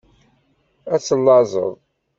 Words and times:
Ad 0.93 1.01
tellaẓeḍ. 1.01 1.73